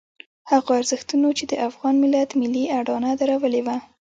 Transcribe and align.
هغو 0.51 0.71
ارزښتونو 0.79 1.27
چې 1.37 1.43
د 1.47 1.53
افغان 1.67 1.95
ملت 2.03 2.29
ملي 2.41 2.63
اډانه 2.79 3.11
درولې 3.21 3.61
وه. 3.65 3.77